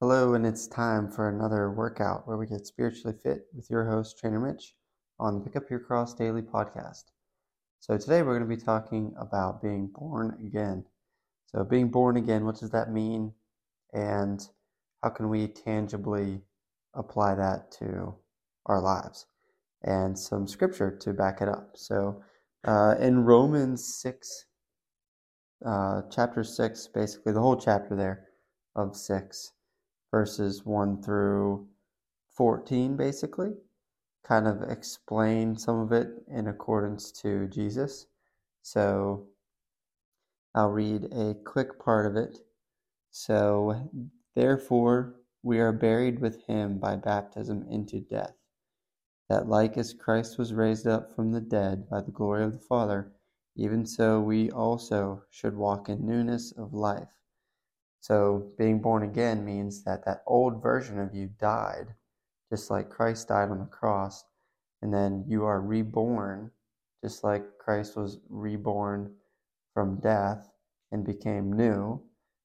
[0.00, 4.16] Hello, and it's time for another workout where we get spiritually fit with your host,
[4.16, 4.76] Trainer Mitch,
[5.18, 7.06] on the Pick Up Your Cross Daily podcast.
[7.80, 10.84] So, today we're going to be talking about being born again.
[11.46, 13.32] So, being born again, what does that mean?
[13.92, 14.40] And
[15.02, 16.42] how can we tangibly
[16.94, 18.14] apply that to
[18.66, 19.26] our lives?
[19.82, 21.72] And some scripture to back it up.
[21.74, 22.22] So,
[22.64, 24.44] uh, in Romans 6,
[25.66, 28.28] uh, chapter 6, basically the whole chapter there
[28.76, 29.54] of 6
[30.10, 31.66] verses 1 through
[32.30, 33.54] 14, basically.
[34.24, 38.06] Kind of explain some of it in accordance to Jesus.
[38.62, 39.28] So
[40.54, 42.38] I'll read a quick part of it.
[43.10, 43.90] So,
[44.34, 48.34] therefore, we are buried with him by baptism into death,
[49.28, 52.58] that like as Christ was raised up from the dead by the glory of the
[52.58, 53.12] Father,
[53.56, 57.17] even so we also should walk in newness of life.
[58.00, 61.94] So, being born again means that that old version of you died,
[62.50, 64.24] just like Christ died on the cross,
[64.82, 66.50] and then you are reborn,
[67.02, 69.14] just like Christ was reborn
[69.74, 70.48] from death
[70.92, 72.00] and became new.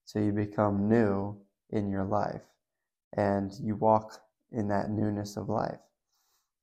[0.05, 1.37] So, you become new
[1.69, 2.41] in your life,
[3.15, 4.19] and you walk
[4.51, 5.79] in that newness of life.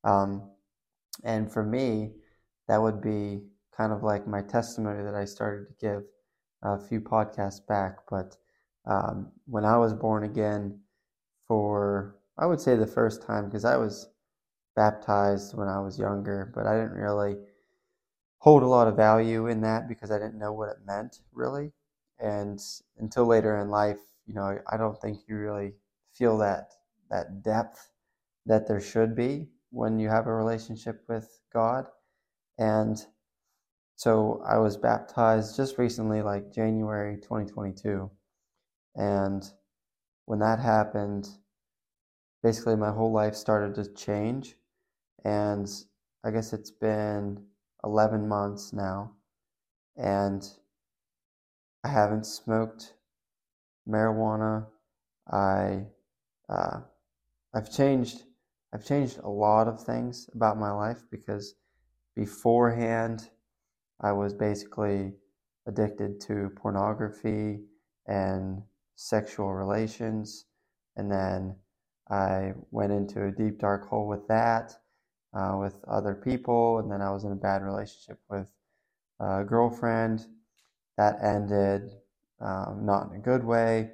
[0.04, 0.50] Um,
[1.24, 2.12] and for me,
[2.68, 3.42] that would be
[3.76, 6.02] kind of like my testimony that I started to give
[6.62, 8.36] a few podcasts back, but
[8.86, 10.80] um, when I was born again
[11.46, 14.08] for, I would say the first time, because I was
[14.76, 17.36] baptized when I was younger, but I didn't really
[18.38, 21.72] hold a lot of value in that because I didn't know what it meant really.
[22.18, 22.60] And
[22.98, 25.74] until later in life, you know, I don't think you really
[26.12, 26.70] feel that
[27.10, 27.90] that depth
[28.46, 31.86] that there should be when you have a relationship with God.
[32.58, 33.04] And
[33.96, 38.10] so I was baptized just recently, like January 2022.
[38.94, 39.50] And
[40.26, 41.28] when that happened,
[42.42, 44.56] basically my whole life started to change.
[45.24, 45.68] And
[46.24, 47.44] I guess it's been
[47.84, 49.12] 11 months now.
[49.96, 50.46] And
[51.84, 52.94] I haven't smoked
[53.88, 54.66] marijuana.
[55.30, 55.86] I,
[56.48, 56.80] uh,
[57.54, 58.24] I've changed.
[58.72, 61.56] I've changed a lot of things about my life because
[62.14, 63.28] beforehand
[64.00, 65.12] I was basically
[65.66, 67.60] addicted to pornography
[68.06, 68.62] and
[69.00, 70.44] sexual relations.
[70.96, 71.56] And then
[72.10, 74.74] I went into a deep, dark hole with that,
[75.32, 76.78] uh, with other people.
[76.78, 78.52] And then I was in a bad relationship with
[79.18, 80.26] a girlfriend.
[80.98, 81.92] That ended
[82.40, 83.90] um, not in a good way.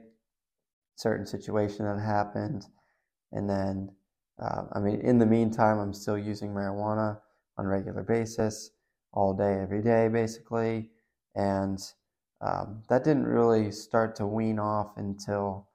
[0.96, 2.66] Certain situation that happened.
[3.30, 3.90] And then,
[4.42, 7.18] uh, I mean, in the meantime, I'm still using marijuana
[7.58, 8.70] on a regular basis,
[9.12, 10.90] all day, every day, basically.
[11.36, 11.80] And
[12.40, 15.68] um, that didn't really start to wean off until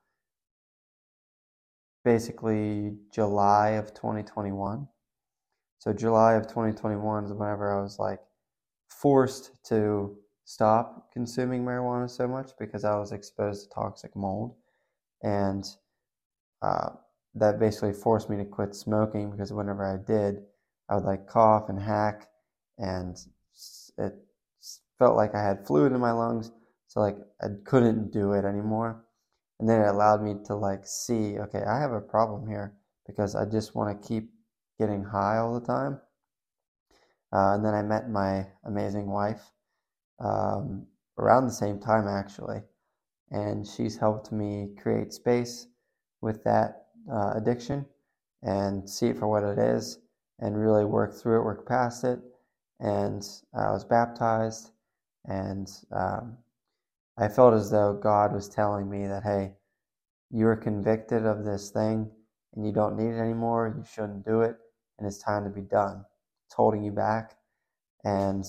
[2.04, 4.88] basically July of 2021.
[5.80, 8.20] So July of 2021 is whenever I was like
[8.88, 14.56] forced to stop consuming marijuana so much because I was exposed to toxic mold,
[15.24, 15.66] and
[16.62, 16.90] uh,
[17.36, 20.44] that basically forced me to quit smoking because whenever I did,
[20.90, 22.28] I would like cough and hack,
[22.78, 23.18] and
[23.98, 24.14] it
[25.02, 26.52] felt like I had fluid in my lungs,
[26.86, 29.04] so like I couldn't do it anymore.
[29.60, 32.76] And then it allowed me to like see, okay, I have a problem here
[33.08, 34.30] because I just want to keep
[34.80, 36.00] getting high all the time.
[37.34, 39.42] Uh, and then I met my amazing wife
[40.20, 40.86] um,
[41.18, 42.62] around the same time actually,
[43.32, 45.66] and she's helped me create space
[46.22, 47.88] with that uh, addiction
[48.44, 49.98] and see it for what it is
[50.38, 52.20] and really work through it, work past it.
[52.80, 54.74] And I was baptized
[55.26, 56.38] and um,
[57.18, 59.54] I felt as though God was telling me that, hey,
[60.32, 62.10] you are convicted of this thing
[62.54, 63.74] and you don't need it anymore.
[63.78, 64.58] You shouldn't do it,
[64.98, 66.04] and it's time to be done.
[66.48, 67.38] It's holding you back.
[68.04, 68.46] And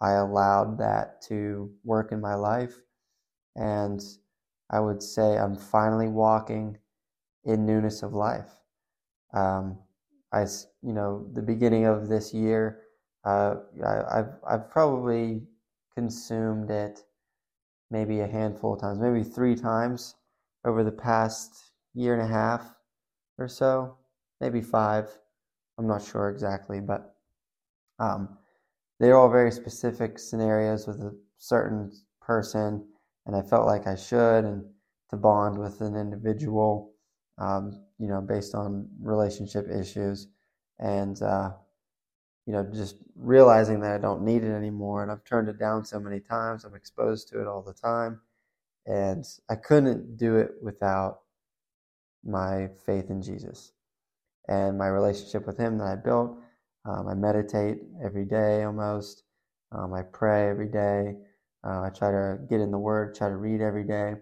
[0.00, 2.74] I allowed that to work in my life.
[3.56, 4.00] And
[4.70, 6.78] I would say I'm finally walking
[7.44, 8.50] in newness of life.
[9.32, 9.78] Um,
[10.32, 10.42] I,
[10.82, 12.82] you know, the beginning of this year,
[13.24, 15.42] uh, I, I've, I've probably
[15.94, 17.04] consumed it
[17.90, 20.14] maybe a handful of times, maybe three times
[20.64, 22.74] over the past year and a half
[23.38, 23.96] or so,
[24.40, 25.08] maybe five.
[25.78, 27.16] I'm not sure exactly, but
[27.98, 28.38] um,
[28.98, 31.90] they're all very specific scenarios with a certain
[32.20, 32.86] person,
[33.26, 34.64] and I felt like I should, and
[35.10, 36.92] to bond with an individual,
[37.38, 40.28] um, you know, based on relationship issues,
[40.78, 41.50] and uh,
[42.50, 45.04] you know, just realizing that I don't need it anymore.
[45.04, 46.64] And I've turned it down so many times.
[46.64, 48.18] I'm exposed to it all the time.
[48.86, 51.20] And I couldn't do it without
[52.24, 53.70] my faith in Jesus
[54.48, 56.38] and my relationship with Him that I built.
[56.84, 59.22] Um, I meditate every day almost.
[59.70, 61.14] Um, I pray every day.
[61.64, 64.14] Uh, I try to get in the Word, try to read every day.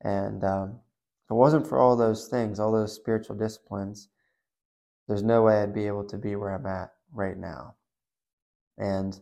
[0.00, 0.78] And um,
[1.26, 4.08] if it wasn't for all those things, all those spiritual disciplines,
[5.08, 7.74] there's no way I'd be able to be where I'm at right now.
[8.78, 9.18] And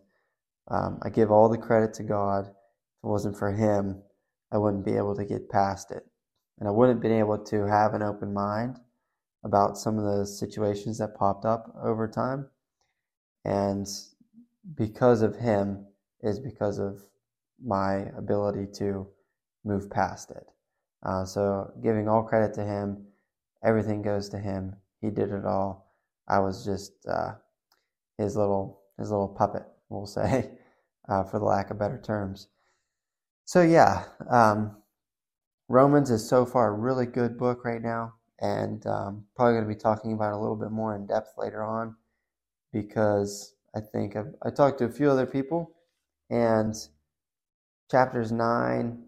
[0.69, 2.45] um, I give all the credit to God.
[2.45, 2.51] If
[3.05, 4.03] it wasn't for Him,
[4.53, 6.05] I wouldn't be able to get past it.
[6.59, 8.79] And I wouldn't have been able to have an open mind
[9.45, 12.49] about some of the situations that popped up over time.
[13.45, 13.87] And
[14.75, 15.87] because of Him
[16.23, 17.01] is because of
[17.65, 19.07] my ability to
[19.65, 20.47] move past it.
[21.03, 23.07] Uh, so giving all credit to Him,
[23.63, 24.77] everything goes to Him.
[25.01, 25.95] He did it all.
[26.27, 27.33] I was just uh,
[28.19, 30.51] his little his little puppet, we'll say,
[31.09, 32.49] uh, for the lack of better terms.
[33.45, 34.77] So yeah, um,
[35.69, 39.75] Romans is so far a really good book right now, and um, probably going to
[39.75, 41.97] be talking about a little bit more in depth later on,
[42.73, 45.73] because I think I've, I talked to a few other people,
[46.29, 46.75] and
[47.91, 49.05] chapters nine,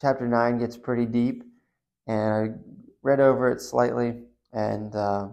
[0.00, 1.42] chapter nine gets pretty deep,
[2.06, 2.48] and I
[3.02, 4.22] read over it slightly,
[4.52, 5.28] and uh,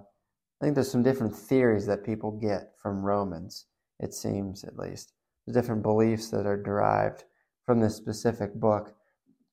[0.63, 3.65] I think there's some different theories that people get from Romans.
[3.99, 5.11] It seems, at least,
[5.45, 7.25] the different beliefs that are derived
[7.65, 8.95] from this specific book,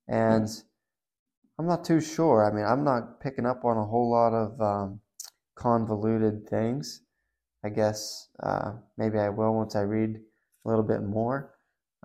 [0.06, 0.48] and
[1.58, 2.44] I'm not too sure.
[2.44, 5.00] I mean, I'm not picking up on a whole lot of um,
[5.56, 7.02] convoluted things.
[7.64, 10.14] I guess uh, maybe I will once I read
[10.64, 11.56] a little bit more.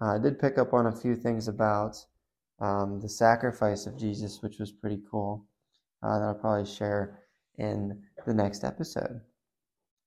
[0.01, 1.95] Uh, I did pick up on a few things about
[2.59, 5.45] um, the sacrifice of Jesus, which was pretty cool,
[6.01, 7.19] uh, that I'll probably share
[7.57, 9.21] in the next episode.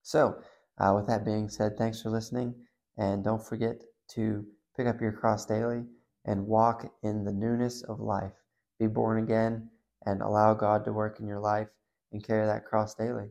[0.03, 0.41] So,
[0.79, 2.55] uh, with that being said, thanks for listening,
[2.97, 3.83] and don't forget
[4.15, 4.47] to
[4.77, 5.85] pick up your cross daily
[6.25, 8.33] and walk in the newness of life.
[8.79, 9.71] Be born again
[10.07, 11.69] and allow God to work in your life
[12.13, 13.31] and carry that cross daily.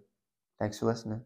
[0.60, 1.24] Thanks for listening.